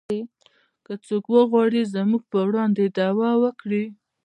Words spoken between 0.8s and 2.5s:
که څوک وغواړي زموږ په